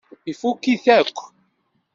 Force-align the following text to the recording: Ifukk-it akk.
Ifukk-it 0.31 0.85
akk. 0.97 1.17